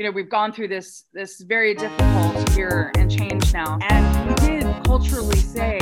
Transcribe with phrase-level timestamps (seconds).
[0.00, 4.34] you know, we've gone through this this very difficult year and change now, and we
[4.36, 5.76] did culturally say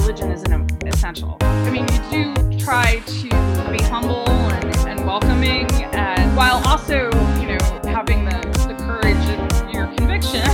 [0.00, 1.36] religion isn't essential.
[1.40, 3.28] I mean, you do try to
[3.70, 9.72] be humble and, and welcoming, and while also, you know, having the, the courage and
[9.72, 10.40] your conviction.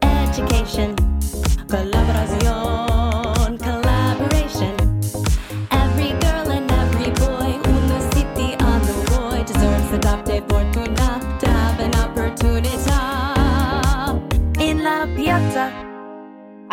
[0.00, 0.96] Education,
[1.66, 2.97] colaboración,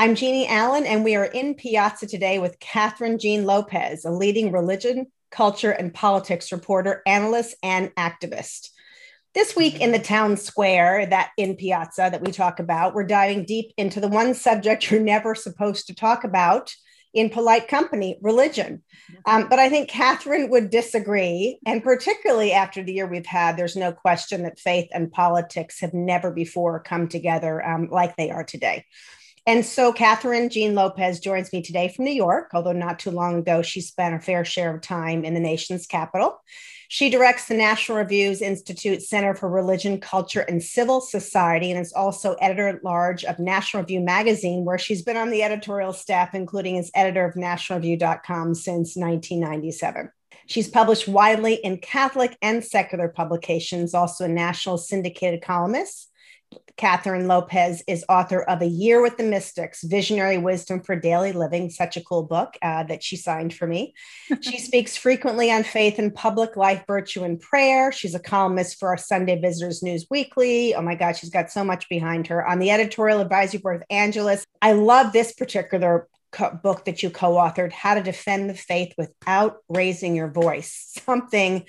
[0.06, 4.52] I'm Jeannie Allen, and we are in Piazza today with Kathryn Jean Lopez, a leading
[4.52, 8.70] religion, culture, and politics reporter, analyst, and activist.
[9.34, 13.46] This week in the town square that in Piazza that we talk about, we're diving
[13.46, 16.72] deep into the one subject you're never supposed to talk about
[17.16, 18.84] in polite company religion.
[19.26, 21.58] Um, but I think Kathryn would disagree.
[21.66, 25.96] And particularly after the year we've had, there's no question that faith and politics have
[25.96, 28.86] never before come together um, like they are today.
[29.48, 33.38] And so Kathryn Jean Lopez joins me today from New York, although not too long
[33.38, 36.42] ago, she spent a fair share of time in the nation's capital.
[36.88, 41.94] She directs the National Reviews Institute Center for Religion, Culture, and Civil Society, and is
[41.94, 46.34] also editor at large of National Review magazine, where she's been on the editorial staff,
[46.34, 50.12] including as editor of nationalreview.com since 1997.
[50.48, 56.12] She's published widely in Catholic and secular publications, also a national syndicated columnist.
[56.78, 61.70] Kathryn Lopez is author of A Year with the Mystics Visionary Wisdom for Daily Living,
[61.70, 63.94] such a cool book uh, that she signed for me.
[64.42, 67.92] she speaks frequently on faith and public life, virtue, and prayer.
[67.92, 70.76] She's a columnist for our Sunday Visitors News Weekly.
[70.76, 72.46] Oh my God, she's got so much behind her.
[72.46, 74.46] On the editorial advisory board of Angelus.
[74.62, 78.94] I love this particular co- book that you co authored, How to Defend the Faith
[78.98, 80.92] Without Raising Your Voice.
[81.06, 81.66] Something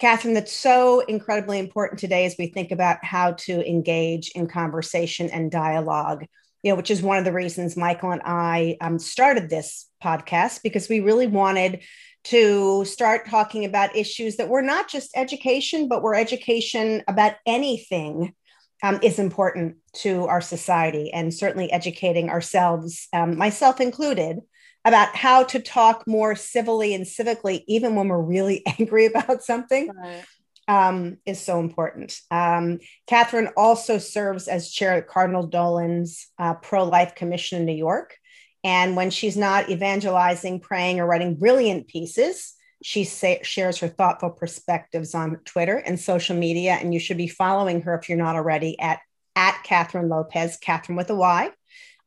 [0.00, 5.28] Kathryn, that's so incredibly important today as we think about how to engage in conversation
[5.28, 6.24] and dialogue,
[6.62, 10.62] you know, which is one of the reasons Michael and I um, started this podcast
[10.62, 11.82] because we really wanted
[12.24, 18.34] to start talking about issues that were not just education, but were education about anything
[18.82, 24.40] um, is important to our society and certainly educating ourselves, um, myself included,
[24.84, 29.90] about how to talk more civilly and civically, even when we're really angry about something,
[29.90, 30.24] right.
[30.68, 32.18] um, is so important.
[32.30, 37.74] Um, Kathryn also serves as chair of Cardinal Dolan's uh, Pro Life Commission in New
[37.74, 38.16] York.
[38.62, 44.30] And when she's not evangelizing, praying, or writing brilliant pieces, she say, shares her thoughtful
[44.30, 46.72] perspectives on Twitter and social media.
[46.72, 49.00] And you should be following her if you're not already at,
[49.36, 51.50] at Kathryn Lopez, Kathryn with a Y.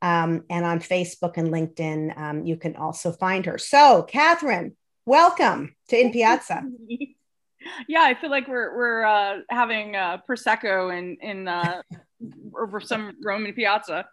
[0.03, 3.57] Um, and on Facebook and LinkedIn, um, you can also find her.
[3.57, 4.73] So, Kathryn,
[5.05, 6.61] welcome to In Piazza.
[7.87, 11.81] yeah, I feel like we're we're uh, having uh, prosecco in in uh,
[12.59, 14.05] over some Roman piazza.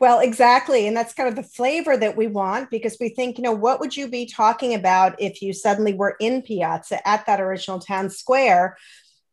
[0.00, 3.44] Well, exactly, and that's kind of the flavor that we want because we think, you
[3.44, 7.40] know, what would you be talking about if you suddenly were in Piazza at that
[7.40, 8.76] original town square?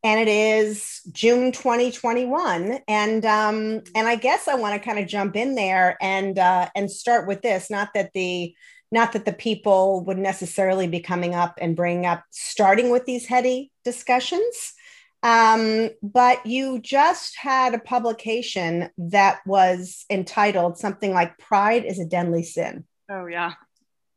[0.04, 2.80] And it is June 2021.
[2.88, 6.68] And um, and I guess I want to kind of jump in there and uh,
[6.74, 7.70] and start with this.
[7.70, 8.54] Not that the
[8.90, 13.26] not that the people would necessarily be coming up and bringing up starting with these
[13.26, 14.74] heady discussions.
[15.22, 22.04] Um, but you just had a publication that was entitled something like Pride is a
[22.04, 22.84] Deadly Sin.
[23.08, 23.52] Oh, yeah.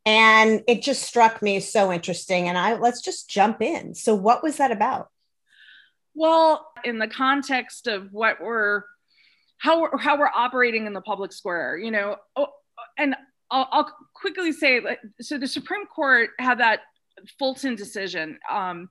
[0.08, 2.50] And it just struck me so interesting.
[2.50, 3.94] And I let's just jump in.
[3.94, 5.10] So, what was that about?
[6.16, 8.84] Well, in the context of what we're
[9.58, 12.48] how we're, how we're operating in the public square, you know, oh,
[12.98, 13.16] and
[13.52, 14.82] I'll, I'll, quickly say,
[15.22, 16.82] so the Supreme Court had that
[17.38, 18.90] Fulton decision um,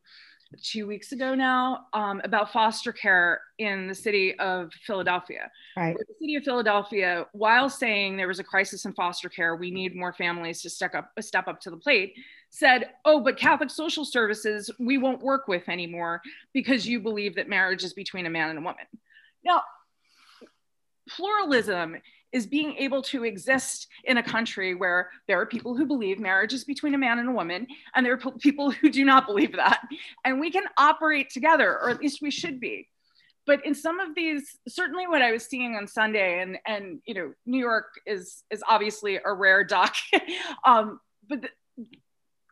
[0.63, 5.51] two weeks ago now um, about foster care in the city of Philadelphia.
[5.77, 5.97] Right.
[5.97, 9.97] The city of Philadelphia, while saying there was a crisis in foster care, we need
[9.97, 12.15] more families to step up, step up to the plate,
[12.55, 16.23] said, oh, but Catholic social services we won't work with anymore
[16.53, 18.85] because you believe that marriage is between a man and a woman.
[19.45, 19.63] Now,
[21.09, 21.97] pluralism
[22.31, 26.53] is being able to exist in a country where there are people who believe marriage
[26.53, 27.67] is between a man and a woman,
[27.97, 29.81] and there are people who do not believe that.
[30.25, 32.89] And we can operate together, or at least we should be.
[33.47, 37.15] But in some of these, certainly what I was seeing on Sunday, and and you
[37.15, 39.95] know, New York is is obviously a rare duck,
[40.65, 41.49] um, but the,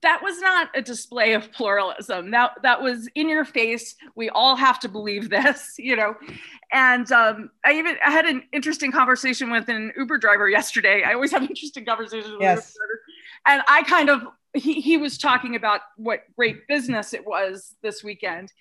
[0.02, 2.30] that was not a display of pluralism.
[2.32, 3.94] That that was in your face.
[4.14, 6.14] We all have to believe this, you know.
[6.72, 11.02] And um, I even I had an interesting conversation with an Uber driver yesterday.
[11.04, 12.74] I always have interesting conversations with yes.
[12.74, 13.00] Uber drivers.
[13.46, 14.22] And I kind of
[14.54, 18.52] he he was talking about what great business it was this weekend.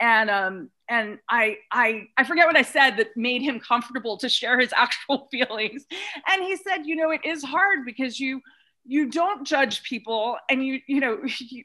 [0.00, 4.28] and um and I I I forget what I said that made him comfortable to
[4.28, 5.84] share his actual feelings.
[6.28, 8.40] And he said, you know, it is hard because you
[8.88, 11.64] you don't judge people and you you know you,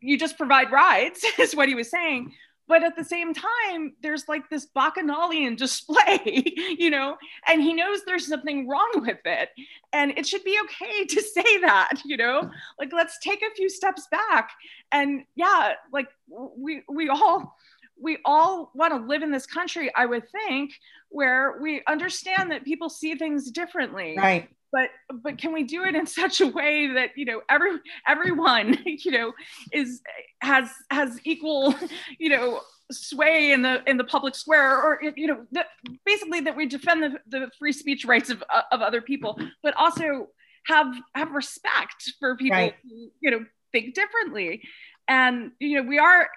[0.00, 2.32] you just provide rides is what he was saying.
[2.68, 6.42] But at the same time there's like this bacchanalian display
[6.78, 7.16] you know
[7.46, 9.50] and he knows there's something wrong with it.
[9.92, 13.68] And it should be okay to say that you know like let's take a few
[13.68, 14.50] steps back.
[14.92, 17.56] And yeah like we we all
[18.00, 20.70] we all want to live in this country i would think
[21.08, 24.14] where we understand that people see things differently.
[24.18, 24.90] Right but
[25.22, 27.72] but can we do it in such a way that you know every
[28.06, 29.32] everyone you know
[29.72, 30.00] is
[30.40, 31.74] has has equal
[32.18, 32.60] you know
[32.92, 35.66] sway in the in the public square or you know that
[36.04, 39.74] basically that we defend the, the free speech rights of, uh, of other people but
[39.76, 40.28] also
[40.66, 42.74] have have respect for people Right.
[42.88, 44.62] who you know think differently
[45.08, 46.28] and you know we are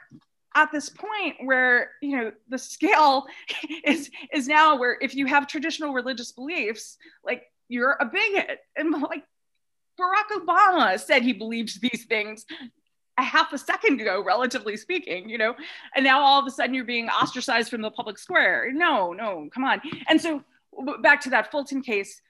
[0.56, 3.28] at this point where you know the scale
[3.84, 8.60] is is now where if you have traditional religious beliefs like you're a bigot.
[8.76, 9.24] And like
[10.00, 12.46] barack obama said he believed these things
[13.18, 15.56] a half a second ago relatively speaking you know?
[15.96, 18.72] And now all of a sudden you're being ostracized from the public square.
[18.74, 19.82] No no come on.
[20.08, 20.44] And so
[21.02, 22.22] back to that fulton case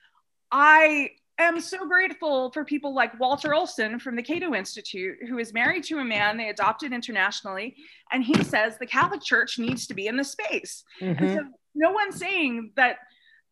[0.51, 5.53] i am so grateful for people like walter olson from the cato institute who is
[5.53, 7.75] married to a man they adopted internationally
[8.12, 10.83] and he says the catholic church needs to be in the space.
[11.00, 11.19] Mhm.
[11.21, 11.45] and so
[11.75, 12.97] no one's saying that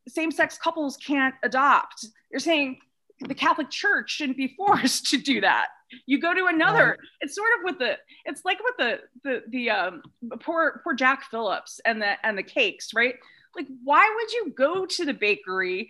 [0.07, 2.05] same-sex couples can't adopt.
[2.31, 2.79] You're saying
[3.19, 5.67] the Catholic Church shouldn't be forced to do that.
[6.05, 6.89] You go to another.
[6.89, 6.99] Right.
[7.21, 7.97] It's sort of with the.
[8.25, 10.01] It's like with the the the um,
[10.41, 13.15] poor poor Jack Phillips and the and the cakes, right?
[13.55, 15.89] Like, why would you go to the bakery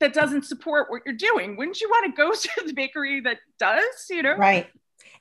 [0.00, 1.56] that doesn't support what you're doing?
[1.56, 2.32] Wouldn't you want to go
[2.62, 4.06] to the bakery that does?
[4.10, 4.68] You know, Right.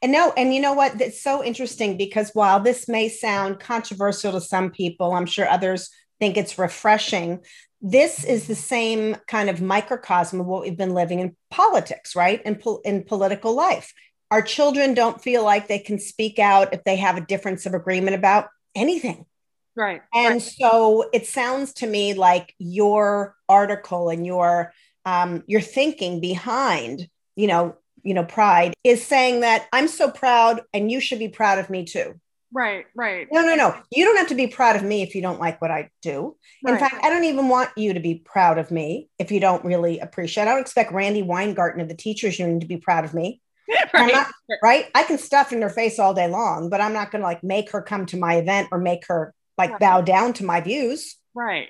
[0.02, 0.98] And no, and you know what?
[0.98, 5.90] That's so interesting because while this may sound controversial to some people, I'm sure others
[6.20, 7.40] think it's refreshing.
[7.82, 12.42] This is the same kind of microcosm of what we've been living in politics, right?
[12.44, 13.94] In, pol- in political life.
[14.30, 17.74] Our children don't feel like they can speak out if they have a difference of
[17.74, 19.26] agreement about anything.
[19.76, 20.02] right?
[20.14, 20.42] And right.
[20.42, 24.74] so it sounds to me like your article and your
[25.06, 30.62] um, your thinking behind, you know, you know, pride is saying that I'm so proud
[30.74, 32.20] and you should be proud of me too.
[32.54, 33.28] Right, right.
[33.32, 33.76] No, no, no.
[33.92, 36.36] You don't have to be proud of me if you don't like what I do.
[36.68, 39.64] In fact, I don't even want you to be proud of me if you don't
[39.64, 40.44] really appreciate.
[40.44, 43.42] I don't expect Randi Weingarten of the teachers union to be proud of me
[43.94, 44.12] right.
[44.14, 44.28] not-
[44.62, 44.88] right?
[44.94, 47.44] I can stuff in her face all day long, but I'm not going to like
[47.44, 49.80] make her come to my event or make her like Right.
[49.80, 51.16] bow down to my views.
[51.34, 51.70] Right.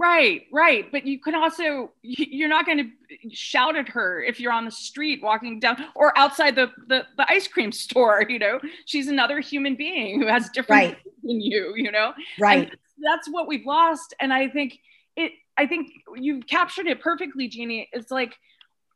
[0.00, 0.90] Right, right.
[0.90, 4.64] But you can also, you- you're not going to shout at her if you're on
[4.64, 8.24] the street walking down or outside the, the, the ice cream store.
[8.26, 10.98] You know, she's another human being who has different Right.
[11.22, 12.14] than you, you know?
[12.38, 12.70] Right.
[12.70, 14.14] And that's what we've lost.
[14.20, 14.78] And I think
[15.16, 17.90] it, I think you've captured it perfectly, Jeannie.
[17.92, 18.34] It's like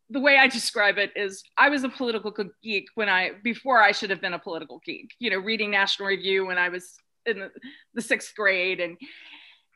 [0.08, 3.92] the way I describe it is I was a political geek when I, before I
[3.92, 6.96] should have been a political geek, you know, reading National Review when I was
[7.26, 7.50] in the,
[7.92, 8.96] the sixth grade and,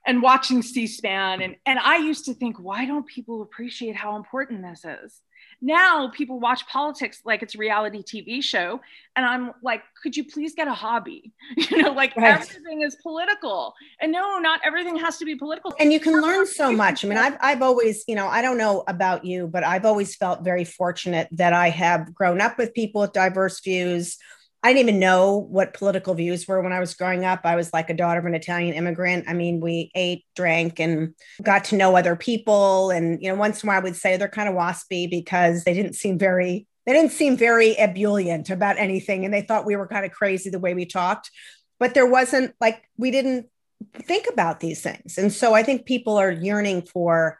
[0.06, 1.42] and watching C-SPAN.
[1.42, 5.20] And, and I used to think, why don't people appreciate how important this is?
[5.60, 8.80] Now people watch politics like it's a reality TV show.
[9.16, 11.32] And I'm like, could you please get a hobby?
[11.70, 12.34] You know, like Right.
[12.34, 13.74] everything is political.
[14.00, 15.75] And no, not everything has to be political.
[15.80, 17.04] and you can learn so much.
[17.04, 20.14] I mean, I've, I've always, you know, I don't know about you, but I've always
[20.14, 24.16] felt very fortunate that I have grown up with people with diverse views.
[24.62, 27.40] I didn't even know what political views were when I was growing up.
[27.44, 29.26] I was like a daughter of an Italian immigrant.
[29.28, 32.90] I mean, we ate, drank, and got to know other people.
[32.90, 35.62] And, you know, once in a while I would say they're kind of waspy because
[35.62, 39.24] they didn't seem very, they didn't seem very ebullient about anything.
[39.24, 41.30] And they thought we were kind of crazy the way we talked.
[41.78, 43.46] But there wasn't like, we didn't
[43.94, 45.18] think about these things.
[45.18, 47.38] And so I think people are yearning for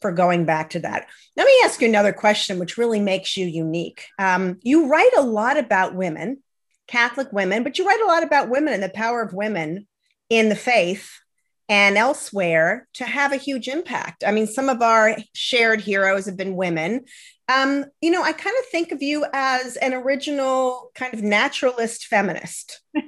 [0.00, 1.08] for going back to that.
[1.36, 4.06] Let me ask you another question, which really makes you unique.
[4.18, 6.40] Um, you write a lot about women,
[6.88, 9.86] Catholic women, but you write a lot about women and the power of women
[10.28, 11.12] in the faith
[11.68, 14.24] and elsewhere to have a huge impact.
[14.26, 17.04] I mean, some of our shared heroes have been women.
[17.48, 22.06] Um, you know, I kind of think of you as an original kind of naturalist
[22.06, 22.80] feminist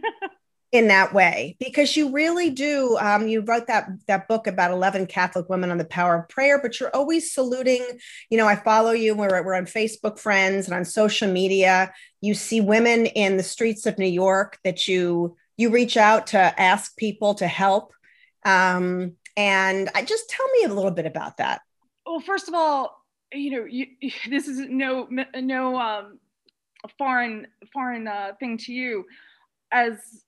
[0.73, 5.07] in that way because you really do um, you wrote that that book about 11
[5.07, 7.85] catholic women on the power of prayer but you're always saluting
[8.31, 12.35] you know i follow you we're, we're on facebook friends and on social media you
[12.35, 16.97] see women in the streets of new york that you you reach out to ask
[16.97, 17.93] people to help
[18.45, 21.61] um, and i just tell me a little bit about that
[22.11, 23.87] well, first of all, you know, you,
[24.29, 26.19] this is no no um,
[26.99, 29.05] foreign foreign uh, thing to you.
[29.73, 30.25] As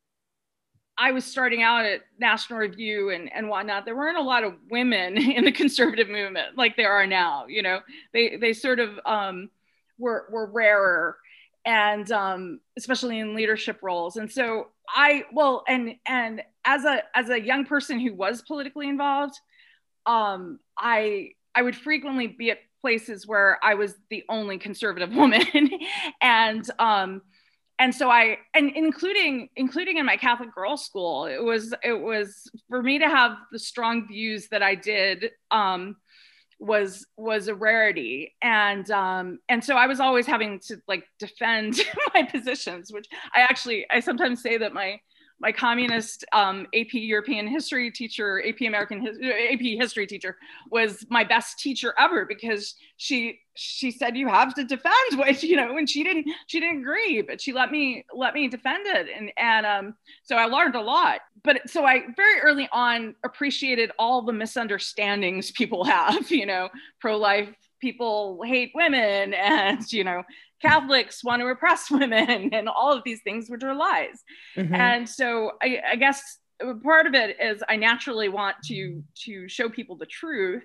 [0.96, 4.54] I was starting out at National Review and, and whatnot, there weren't a lot of
[4.70, 7.46] women in the conservative movement like there are now.
[7.46, 7.80] You know,
[8.12, 9.50] they they sort of um,
[9.98, 11.18] were were rarer,
[11.64, 14.16] and um, especially in leadership roles.
[14.16, 18.88] And so I well, and and as a as a young person who was politically
[18.88, 19.38] involved,
[20.06, 25.70] um, I I would frequently be at places where I was the only conservative woman,
[26.20, 27.22] and um,
[27.78, 32.50] and so I and including including in my Catholic girls' school, it was it was
[32.68, 35.96] for me to have the strong views that I did um,
[36.62, 41.80] was was a rarity, and um, and so I was always having to like defend
[42.14, 45.00] my positions, which I actually I sometimes say that my
[45.42, 49.04] my communist um, AP European history teacher, AP American
[49.52, 50.36] AP history teacher,
[50.70, 55.56] was my best teacher ever because she she said you have to defend what you
[55.56, 59.08] know, and she didn't she didn't agree, but she let me let me defend it,
[59.14, 61.20] and and um, so I learned a lot.
[61.42, 66.68] But so I very early on appreciated all the misunderstandings people have, you know,
[67.00, 67.48] pro life
[67.80, 70.22] people hate women and you know
[70.62, 74.22] Catholics want to oppress women and all of these things, which are lies.
[74.56, 74.74] Mm-hmm.
[74.74, 76.38] And so I, I guess
[76.82, 80.64] part of it is I naturally want to to show people the truth.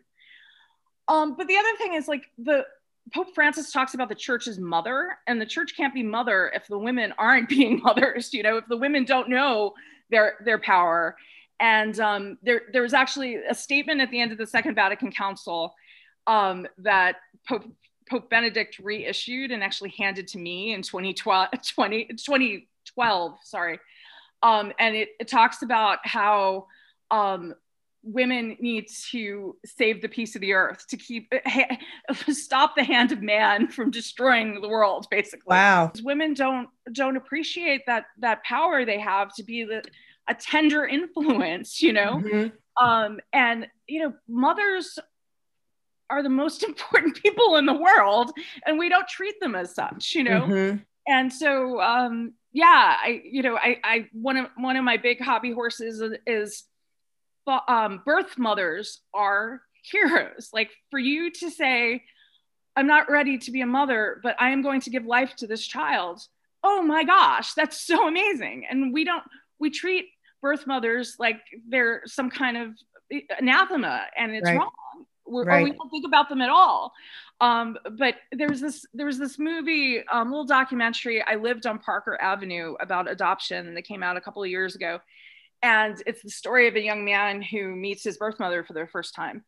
[1.07, 2.65] Um, but the other thing is like the
[3.13, 6.67] Pope Francis talks about the church as mother, and the church can't be mother if
[6.67, 8.33] the women aren't being mothers.
[8.33, 9.73] You know, if the women don't know
[10.09, 11.15] their their power.
[11.59, 15.11] And um, there there was actually a statement at the end of the Second Vatican
[15.11, 15.73] Council
[16.27, 17.15] um, that
[17.47, 17.65] Pope
[18.09, 23.79] Pope Benedict reissued and actually handed to me in 2012, 20, 2012 sorry.
[24.43, 26.67] Um, and it, it, talks about how
[27.09, 27.55] um,
[28.03, 31.77] women need to save the peace of the earth to keep ha-
[32.29, 37.81] stop the hand of man from destroying the world basically wow women don't don't appreciate
[37.85, 39.83] that that power they have to be the,
[40.29, 42.85] a tender influence you know mm-hmm.
[42.85, 44.97] um and you know mothers
[46.09, 48.31] are the most important people in the world
[48.65, 50.77] and we don't treat them as such you know mm-hmm.
[51.07, 55.21] and so um yeah i you know i i one of one of my big
[55.21, 56.63] hobby horses is
[57.69, 62.03] um, birth mothers are heroes like for you to say
[62.75, 65.47] i'm not ready to be a mother but i am going to give life to
[65.47, 66.21] this child
[66.63, 69.23] oh my gosh that's so amazing and we don't
[69.59, 70.07] we treat
[70.41, 72.73] birth mothers like they're some kind of
[73.39, 74.57] anathema and it's right.
[74.57, 74.71] wrong
[75.27, 75.61] right.
[75.61, 76.93] or we don't think about them at all.
[77.39, 81.21] Um, but there was this there was this movie, um, little documentary.
[81.21, 84.99] I lived on Parker Avenue about adoption, that came out a couple of years ago,
[85.61, 88.87] and it's the story of a young man who meets his birth mother for the
[88.87, 89.43] first time.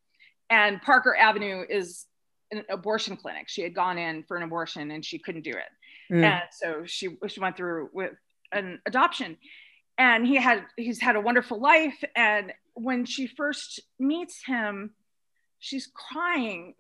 [0.52, 2.06] And Parker Avenue is
[2.52, 3.50] an abortion clinic.
[3.50, 6.24] She had gone in for an abortion and she couldn't do it, mm.
[6.24, 8.12] and so she she went through with
[8.52, 9.38] an adoption.
[9.98, 12.02] And he had he's had a wonderful life.
[12.16, 14.92] And when she first meets him,
[15.60, 16.74] she's crying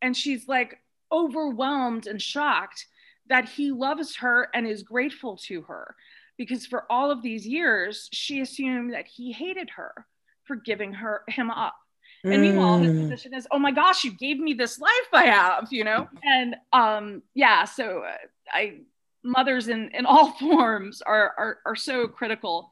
[0.00, 0.78] and she's like
[1.10, 2.86] overwhelmed and shocked
[3.28, 5.94] that he loves her and is grateful to her
[6.36, 10.06] because for all of these years she assumed that he hated her
[10.44, 11.76] for giving her him up.
[12.24, 13.02] And meanwhile his mm.
[13.02, 16.08] position is oh my gosh you gave me this life i have you know?
[16.22, 18.16] And um yeah so uh,
[18.52, 18.78] i
[19.24, 22.70] mothers in in all forms are are, are so critical.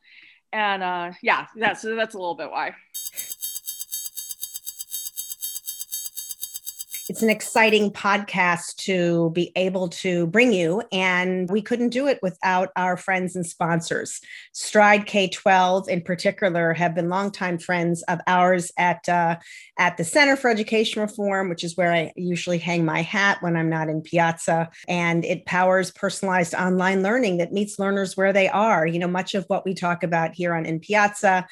[0.52, 2.74] And uh yeah that's that's a little bit why
[7.10, 10.80] it's an exciting podcast to be able to bring you.
[10.92, 14.20] And we couldn't do it without our friends and sponsors.
[14.52, 19.38] Stride K 12, in particular, have been longtime friends of ours at, uh,
[19.76, 23.56] at the Center for Education Reform, which is where I usually hang my hat when
[23.56, 24.70] I'm not in Piazza.
[24.86, 28.86] And it powers personalized online learning that meets learners where they are.
[28.86, 31.48] You know, much of what we talk about here on In Piazza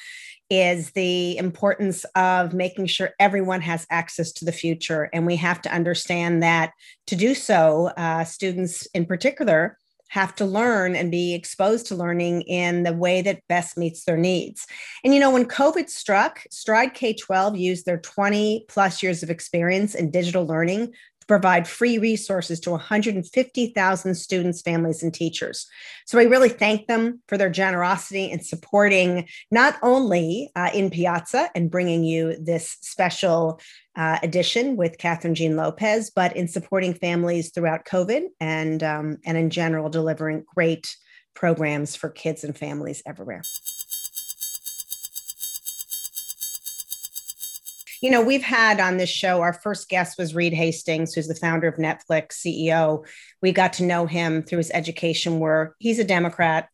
[0.49, 5.09] is the importance of making sure everyone has access to the future.
[5.13, 6.71] And we have to understand that
[7.07, 9.77] to do so, uh, students in particular
[10.09, 14.17] have to learn and be exposed to learning in the way that best meets their
[14.17, 14.65] needs.
[15.03, 19.29] And you know, when COVID struck, Stride K 12 used their 20 plus years of
[19.29, 20.93] experience in digital learning
[21.29, 25.67] provide free resources to 150,000 students, families, and teachers.
[26.07, 31.51] So I really thank them for their generosity in supporting not only uh, in Piazza
[31.53, 33.61] and bringing you this special
[33.95, 39.37] uh, edition with Kathryn Jean Lopez, but in supporting families throughout COVID and, um, and
[39.37, 40.95] in general, delivering great
[41.35, 43.43] programs for kids and families everywhere.
[48.01, 51.35] You know, we've had on this show, our first guest was Reed Hastings, who's the
[51.35, 53.05] founder of Netflix, CEO.
[53.41, 55.75] We got to know him through his education work.
[55.79, 56.69] He's a Democrat.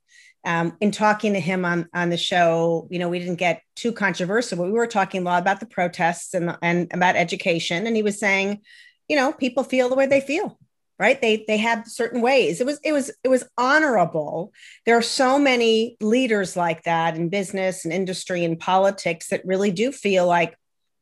[0.46, 3.92] um, in talking to him on on the show, you know, we didn't get too
[3.92, 7.96] controversial, but we were talking a lot about the protests and and about education, and
[7.96, 8.62] he was saying,
[9.10, 10.60] you know, people feel the way they feel,
[11.00, 11.20] right?
[11.20, 12.62] They they have certain ways.
[12.62, 14.54] It was it was it was honorable.
[14.86, 19.72] There are so many leaders like that in business and industry and politics that really
[19.72, 20.56] do feel like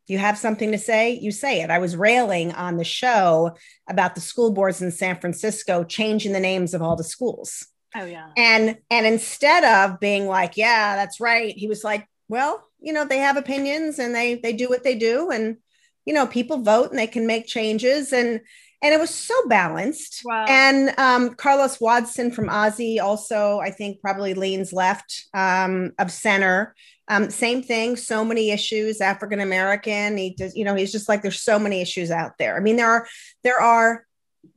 [0.08, 1.70] you have something to say, you say it.
[1.70, 3.56] I was railing on the show
[3.90, 7.68] about the school boards in San Francisco changing the names of all the schools.
[7.96, 8.30] Oh yeah.
[8.36, 13.06] And and instead of being like, yeah, that's right, he was like, well, you know,
[13.06, 15.58] they have opinions and they they do what they do and
[16.06, 18.42] you know, people vote and they can make changes and
[18.84, 20.22] and it was so balanced.
[20.26, 20.46] Wow.
[20.48, 26.76] And um, Carlos Watson from OZY also, I think, probably leans left um, of center.
[27.08, 29.02] Um, same thing, so many issues.
[29.02, 30.18] African American.
[30.18, 32.56] He does, you know, he's just like there's so many issues out there.
[32.56, 33.08] I mean, there are
[33.44, 34.06] there are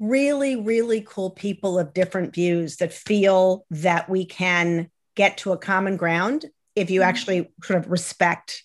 [0.01, 5.59] really really cool people of different views that feel that we can get to a
[5.59, 7.05] common ground if you Mhm.
[7.07, 8.65] actually sort of respect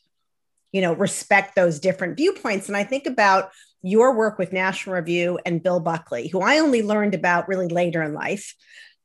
[0.72, 2.68] you know respect those different viewpoints.
[2.68, 3.52] And i think about
[3.82, 8.02] your work with national review and bill buckley who i only learned about really later
[8.04, 8.56] in life.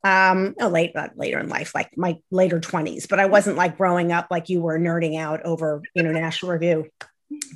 [0.05, 3.77] Um no late not later in life like my later 20s but i wasn't like
[3.77, 6.87] growing up like you were nerding out over you know national review.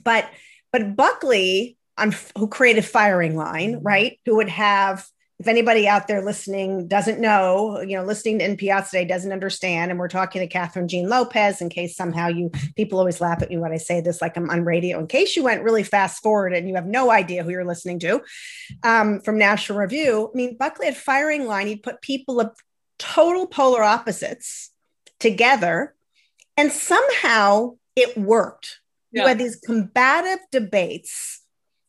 [0.05, 0.29] But
[0.73, 5.07] but buckley on who created firing line right who would have
[5.40, 9.90] if anybody out there listening doesn't know, you know, listening to NPR today doesn't understand,
[9.90, 13.49] and we're talking to Kathryn Jean Lopez, in case somehow you people always laugh at
[13.49, 14.99] me when I say this, like I'm on radio.
[15.00, 17.99] In case you went really fast forward and you have no idea who you're listening
[18.00, 18.20] to,
[18.82, 21.68] um, from National Review, I mean, Buckley had firing line.
[21.68, 22.54] He'd put people of
[22.99, 24.73] total polar opposites
[25.20, 25.94] together,
[26.59, 28.80] and somehow it worked.
[29.11, 31.40] You had these combative debates,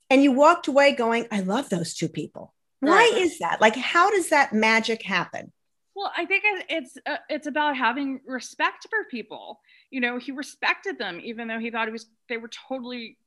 [0.09, 3.21] and you walked away going, "I love those two people." Why Right.
[3.21, 3.61] is that?
[3.61, 5.51] Like, how does that magic happen?
[5.95, 9.61] Well, I think it- it's uh, it's about having respect for people.
[9.91, 13.17] You know, he respected them even though he thought it was they were totally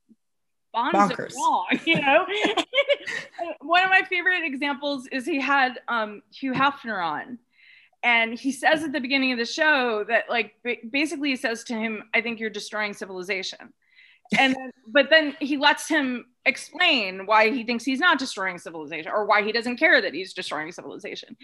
[0.73, 1.35] bonds of Bonkers.
[1.35, 1.67] wrong.
[1.85, 2.25] You know,
[3.61, 7.39] one of my favorite examples is he had um, Hugh Hefner on,
[8.03, 11.63] and he says at the beginning of the show that like ba- basically he says
[11.65, 13.73] to him, "I think you're destroying civilization."
[14.39, 19.11] and then, but then he lets him explain why he thinks he's not destroying civilization
[19.11, 21.35] or why he doesn't care that he's destroying civilization.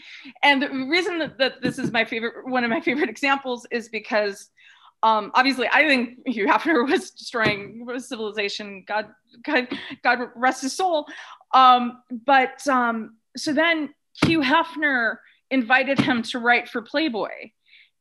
[0.43, 3.89] And the reason that, that this is my favorite one of my favorite examples is
[3.89, 4.49] because
[5.03, 8.83] um, obviously i think hugh hefner was destroying civilization.
[8.87, 9.07] God
[9.43, 9.67] god
[10.03, 11.07] god rest his soul.
[11.53, 13.93] Um, but um, so then
[14.25, 15.17] hugh hefner
[15.49, 17.51] invited him to write for playboy.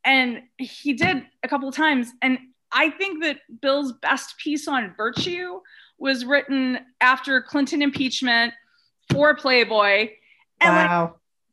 [0.05, 2.11] And he did a couple of times.
[2.23, 2.39] And
[2.73, 5.61] I think that Bill's best piece on virtue
[6.01, 8.53] was written after Clinton impeachment
[9.13, 10.11] for Playboy.
[10.61, 11.11] And like,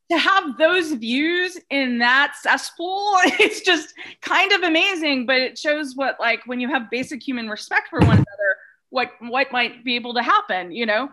[0.10, 5.25] to have those views in that cesspool, it's just kind of amazing.
[5.25, 8.57] But it shows what like when you have basic human respect for one another,
[8.89, 11.10] what what might be able to happen, you know?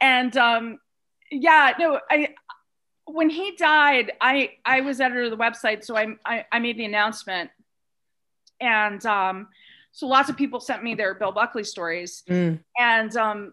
[0.00, 0.78] And um
[1.30, 2.34] yeah, no, I
[3.04, 6.78] when he died, I I was editor of the website, so I I, I made
[6.78, 7.50] the announcement
[8.60, 9.48] and um,
[9.92, 12.60] so lots of people sent me their Bill Buckley stories, Mm.
[12.78, 13.52] and um,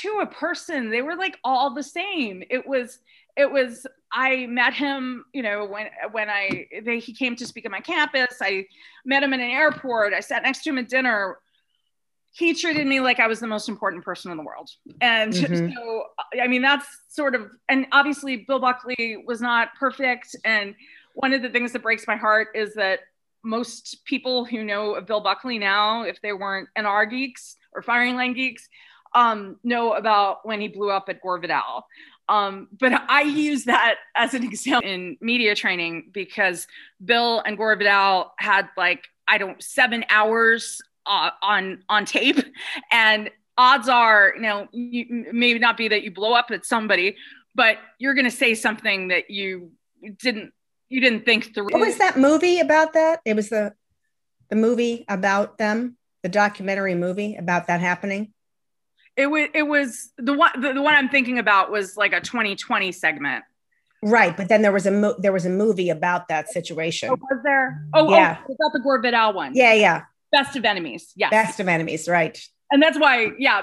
[0.00, 2.42] to a person, they were like all the same.
[2.50, 2.98] It was
[3.36, 7.64] it was I met him, you know, when when I they, he came to speak
[7.66, 8.38] at my campus.
[8.40, 8.66] I
[9.04, 10.12] met him in an airport.
[10.14, 11.38] I sat next to him at dinner.
[12.32, 15.74] He treated me like I was the most important person in the world, and Mhm.
[15.74, 16.04] so
[16.40, 20.36] I mean that's sort of and obviously Bill Buckley was not perfect.
[20.44, 20.74] And
[21.14, 23.00] one of the things that breaks my heart is that
[23.46, 28.16] most people who know of Bill Buckley now, if they weren't NR geeks or firing
[28.16, 28.68] line geeks,
[29.14, 31.86] um, know about when he blew up at Gore Vidal.
[32.28, 36.66] Um, but I use that as an example in media training because
[37.02, 42.38] Bill and Gore Vidal had like I don't seven hours uh, on on tape,
[42.90, 47.16] and odds are, you know, you, maybe not be that you blow up at somebody,
[47.54, 49.70] but you're going to say something that you
[50.18, 50.52] didn't
[50.88, 51.64] you didn't think through.
[51.70, 53.20] What was that movie about that?
[53.24, 53.74] It was the
[54.48, 58.32] the movie about them, the documentary movie about that happening.
[59.16, 62.20] It was it was the one the, the one I'm thinking about was like a
[62.20, 63.44] 2020 segment.
[64.02, 67.08] Right, but then there was a mo- there was a movie about that situation.
[67.10, 67.86] Oh, was there?
[67.94, 68.38] Oh, oh Yeah.
[68.48, 69.54] oh, about the Gore Vidal one.
[69.54, 70.02] Yeah, yeah.
[70.30, 71.12] Best of Enemies.
[71.16, 71.30] Yes.
[71.30, 72.38] Best of enemies, right?
[72.70, 73.62] And that's why yeah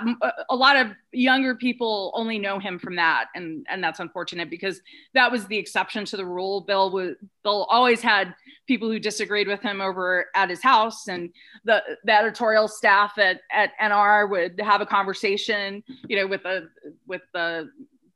[0.50, 4.82] a lot of younger people only know him from that and and that's unfortunate because
[5.14, 6.62] that was the exception to the rule.
[6.62, 8.34] Bill was bill always had
[8.68, 11.30] people who disagreed with him over at his house and
[11.66, 16.70] the the editorial staff at at nr would have a conversation you know with the
[17.06, 17.70] with the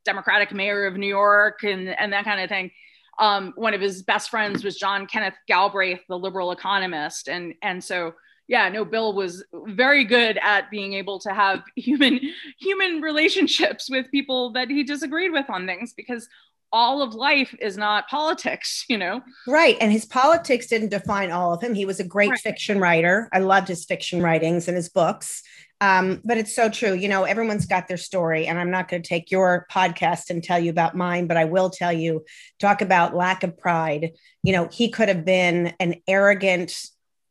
[0.08, 2.70] democratic mayor of new york and and that kind of thing.
[3.18, 7.82] Um, one of his best friends was John Kenneth Galbraith, the liberal economist, and and
[7.82, 8.14] so
[8.48, 12.18] yeah, no, Bill was very good at being able to have human
[12.58, 16.28] human relationships with people that he disagreed with on things because
[16.70, 19.22] all of life is not politics, you know?
[19.46, 19.76] Right.
[19.80, 21.74] And his politics didn't define all of him.
[21.74, 22.40] He was a great right.
[22.40, 23.28] fiction writer.
[23.32, 25.42] I loved his fiction writings and his books.
[25.80, 26.92] Um, but it's so true.
[26.92, 30.42] You know, everyone's got their story, and I'm not going to take your podcast and
[30.42, 32.24] tell you about mine, but I will tell you
[32.58, 34.10] talk about lack of pride.
[34.42, 36.74] You know, he could have been an arrogant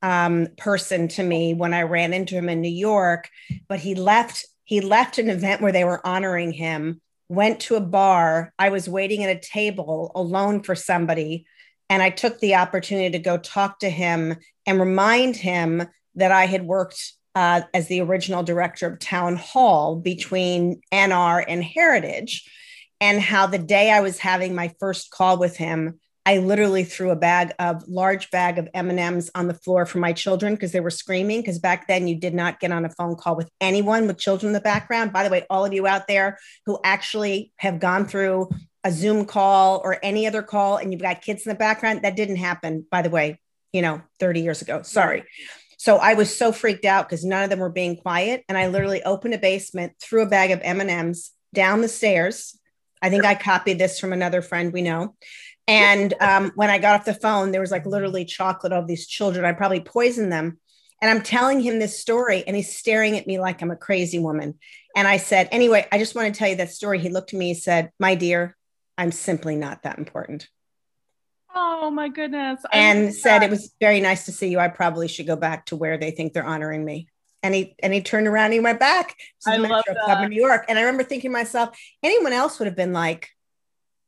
[0.02, 3.30] um, person to me when I ran into him in New York,
[3.68, 4.46] but he left.
[4.64, 8.54] He left an event where they were honoring him went to a bar.
[8.58, 11.46] I was waiting at a table alone for somebody.
[11.90, 16.46] And I took the opportunity to go talk to him and remind him that I
[16.46, 22.50] had worked uh, as the original director of Town Hall between NR and Heritage,
[23.00, 27.12] and how the day I was having my first call with him, I literally threw
[27.12, 30.82] a bag of large bag of M&Ms on the floor for my children because they
[30.82, 34.08] were screaming because back then you did not get on a phone call with anyone
[34.08, 35.14] with children in the background.
[35.14, 38.50] By the way, all of you out there who actually have gone through
[38.84, 42.18] a Zoom call or any other call and you've got kids in the background, that
[42.18, 43.40] didn't happen, by the way,
[43.72, 44.82] you know, 30 years ago.
[44.82, 45.24] Sorry.
[45.78, 48.68] So I was so freaked out because none of them were being quiet and I
[48.68, 52.60] literally opened a basement, threw a bag of M&Ms down the stairs.
[53.02, 55.16] I think I copied this from another friend we know
[55.68, 59.06] and um, when I got off the phone, there was like literally chocolate of these
[59.06, 59.46] children.
[59.46, 60.60] I probably poisoned them.
[61.02, 64.18] And I'm telling him this story, and he's staring at me like I'm a crazy
[64.18, 64.56] woman.
[64.96, 66.98] And I said, Anyway, I just want to tell you that story.
[66.98, 68.58] He looked at me, and said, My dear,
[68.98, 70.48] I'm simply not that important.
[71.54, 72.62] Oh my goodness.
[72.74, 74.58] and said, It was very nice to see you.
[74.60, 77.10] I probably should go back to where they think they're honoring me.
[77.44, 80.30] And he and he turned around and he went back to the Metro Club in
[80.30, 80.66] New York.
[80.68, 83.30] And I remember thinking to myself, anyone else would have been like,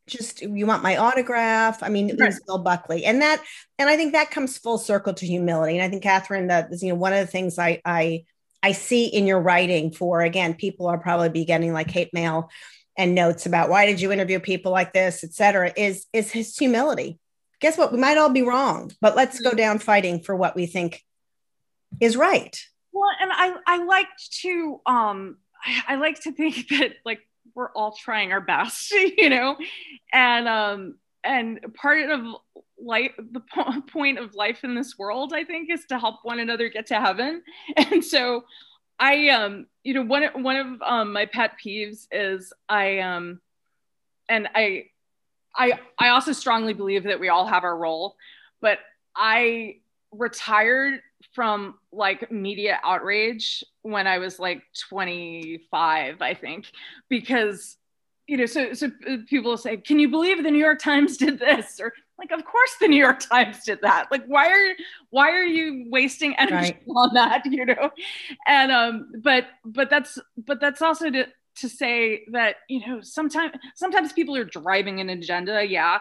[0.09, 1.81] just you want my autograph.
[1.83, 3.41] I mean, it was Bill Buckley, and that,
[3.77, 5.77] and I think that comes full circle to humility.
[5.77, 8.23] And I think Kathryn, that is, you know, one of the things I I
[8.61, 12.49] I see in your writing for again, people are probably be getting like hate mail
[12.97, 16.57] and notes about why did you interview people like this, et cetera, is is his
[16.57, 17.19] humility.
[17.61, 17.91] Guess what?
[17.91, 19.57] We might all be wrong, but let's go mm-hmm.
[19.57, 21.03] down fighting for what we think
[22.01, 22.59] is right.
[22.91, 24.07] Well, and I I like
[24.41, 27.19] to um I, I like to think that like
[27.55, 29.57] we're all trying our best, you know,
[30.13, 32.21] and um, and part of
[32.81, 36.39] life, the po- point of life in this world, I think, is to help one
[36.39, 37.43] another get to heaven.
[37.77, 38.45] And so,
[38.99, 43.39] I um, you know, one one of um, my pet peeves is I um,
[44.27, 44.85] and I,
[45.55, 48.15] I I also strongly believe that we all have our role,
[48.61, 48.79] but
[49.15, 49.77] I
[50.11, 51.01] retired
[51.33, 56.71] from like media outrage when I was like 25, I think,
[57.09, 57.77] because
[58.29, 58.91] you know, so so
[59.27, 62.75] people say, "Can you believe the New York Times did this?" Or like, "Of course
[62.79, 64.75] the New York Times did that." Like, why are
[65.09, 66.83] why are you wasting energy right.
[66.95, 67.43] on that?
[67.47, 67.89] You know,
[68.45, 73.53] and um, but but that's but that's also to to say that you know sometimes
[73.73, 75.97] sometimes people are driving an agenda, yeah,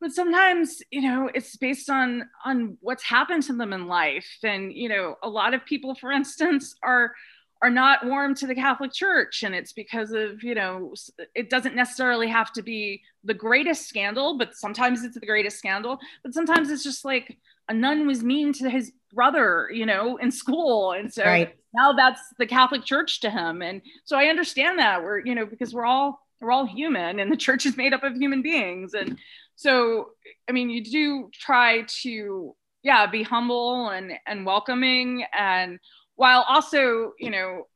[0.00, 4.28] but sometimes you know it's based on on what's happened to them in life.
[4.42, 7.12] And you know a lot of people for instance are
[7.60, 9.42] are not warm to the catholic church.
[9.42, 10.94] And it's because of you know
[11.34, 15.98] it doesn't necessarily have to be the greatest scandal but sometimes it's the greatest scandal.
[16.22, 17.36] But sometimes it's just like
[17.68, 20.92] a nun was mean to his brother you know in school.
[20.92, 21.54] And so right.
[21.74, 23.62] now that's the catholic church to him.
[23.62, 27.32] And so i understand that we're you know because we're all we're all human and
[27.32, 28.94] the church is made up of human beings.
[28.94, 29.18] And
[29.58, 30.10] so
[30.48, 35.24] i mean you do try to yeah be humble and and welcoming.
[35.36, 35.78] And
[36.16, 37.66] while also you know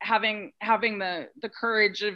[0.00, 2.14] having having the the courage of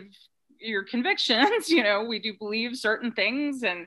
[0.59, 3.63] your convictions you know we do believe certain things.
[3.63, 3.87] And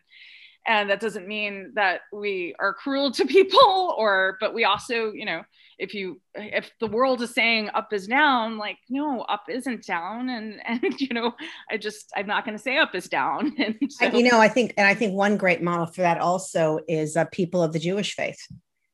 [0.65, 5.25] and that doesn't mean that we are cruel to people or but we also you
[5.25, 5.43] know
[5.79, 10.29] if you if the world is saying up is down like no up isn't down.
[10.29, 11.33] And and you know
[11.69, 13.53] i just i'm not going to say up is down.
[13.63, 16.79] And so, you know i think and i think one great model for that also
[16.87, 18.39] is uh, people of the jewish faith.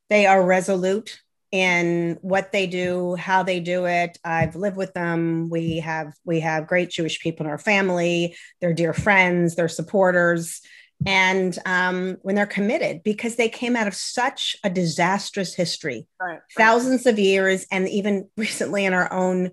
[0.10, 1.20] They are resolute
[1.52, 4.18] in what they do how they do it.
[4.24, 5.50] I've lived with them.
[5.50, 8.36] We have we have great jewish people in our family.
[8.62, 9.56] They're dear friends.
[9.56, 10.62] They're supporters
[11.06, 16.08] and um, when they're committed because they came out of such a disastrous history.
[16.20, 16.42] Right, right.
[16.58, 19.52] thousands of years and even recently in our own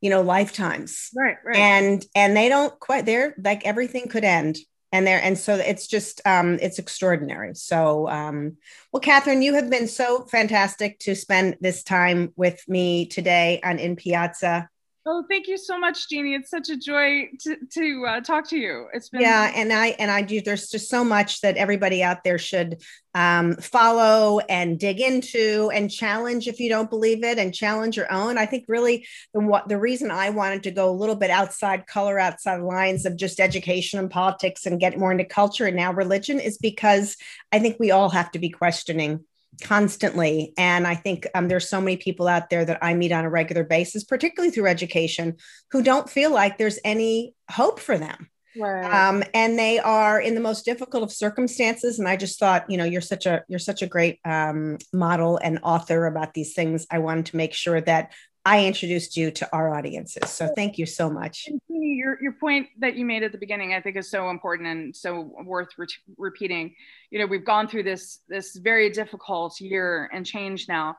[0.00, 1.10] you know lifetimes.
[1.16, 1.56] Right right.
[1.56, 4.58] And and they don't quite they're like everything could end.
[4.92, 7.54] And there and so it's just um it's extraordinary.
[7.54, 8.58] So um
[8.92, 13.78] well kathryn you have been so fantastic to spend this time with me today on
[13.78, 14.68] in piazza
[15.06, 16.34] Oh, thank you so much, Jeannie.
[16.34, 18.86] It's such a joy to, to uh, talk to you.
[18.94, 20.40] It's been yeah, and I and I do.
[20.40, 22.82] There's just so much that everybody out there should
[23.14, 28.10] um, follow and dig into and challenge if you don't believe it, and challenge your
[28.10, 28.38] own.
[28.38, 31.86] I think really the what the reason I wanted to go a little bit outside
[31.86, 35.92] color, outside lines of just education and politics, and get more into culture and now
[35.92, 37.18] religion is because
[37.52, 39.22] I think we all have to be questioning
[39.62, 40.52] constantly.
[40.56, 43.30] And I think um, there's so many people out there that I meet on a
[43.30, 45.36] regular basis, particularly through education,
[45.70, 48.28] who don't feel like there's any hope for them.
[48.56, 48.84] Right.
[48.84, 51.98] Um, and they are in the most difficult of circumstances.
[51.98, 55.38] And I just thought, you know, you're such a you're such a great um, model
[55.42, 56.86] and author about these things.
[56.90, 58.12] I wanted to make sure that
[58.46, 60.30] I introduced you to our audiences.
[60.30, 61.48] So thank you so much.
[61.68, 64.94] Your, your point that you made at the beginning, I think is so important and
[64.94, 65.86] so worth re-
[66.18, 66.74] repeating.
[67.10, 70.96] You know, we've gone through this, this very difficult year and change now.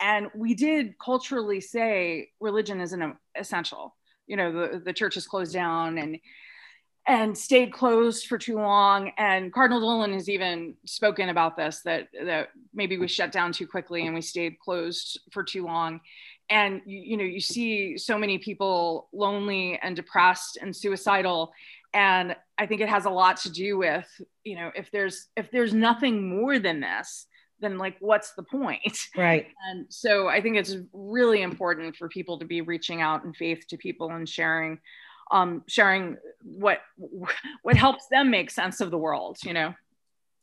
[0.00, 3.94] And we did culturally say religion isn't essential.
[4.26, 6.18] You know, the, the church is closed down and
[7.08, 9.12] and stayed closed for too long.
[9.16, 13.66] And Cardinal Dolan has even spoken about this that that maybe we shut down too
[13.66, 16.00] quickly and we stayed closed for too long
[16.50, 21.52] and you, you know you see so many people lonely and depressed and suicidal
[21.94, 24.06] and i think it has a lot to do with
[24.44, 27.26] you know if there's if there's nothing more than this
[27.58, 28.98] then like what's the point?
[29.16, 29.46] Right.
[29.70, 33.64] And so i think it's really important for people to be reaching out in faith
[33.68, 34.78] to people and sharing
[35.30, 36.80] um sharing what
[37.62, 39.74] what helps them make sense of the world you know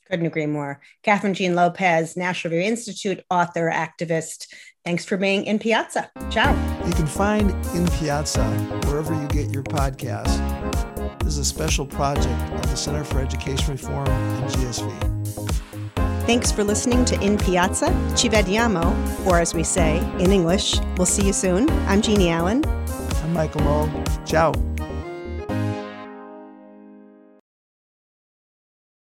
[0.10, 4.48] couldn't agree more kathryn jean lopez national review institute author activist
[4.86, 6.12] Thanks for being in Piazza.
[6.30, 6.52] Ciao.
[6.86, 8.44] You can find In Piazza
[8.86, 10.38] wherever you get your podcasts.
[11.20, 14.92] This is a special project of the Center for Education Reform and GSV.
[16.26, 17.88] Thanks for listening to In Piazza.
[18.18, 18.94] Ci vediamo,
[19.26, 21.70] or as we say in English, we'll see you soon.
[21.88, 22.66] I'm Jeannie Allen.
[22.66, 24.04] I'm Michael Moe.
[24.26, 24.52] Ciao.